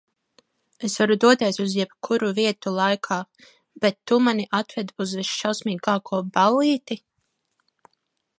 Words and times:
Es 0.87 0.93
varu 1.01 1.17
doties 1.25 1.59
uz 1.65 1.75
jebkuru 1.79 2.29
vietu 2.39 2.73
laikā, 2.77 3.19
bet 3.85 4.01
tu 4.11 4.19
mani 4.29 4.47
atved 4.61 4.93
uz 5.07 5.15
visšausmīgāko 5.21 6.25
ballīti? 6.41 7.03